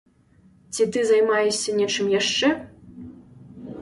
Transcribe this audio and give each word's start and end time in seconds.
Ці 0.75 0.87
ты 0.95 1.03
займаешся 1.11 1.75
нечым 1.81 2.07
яшчэ? 2.19 2.47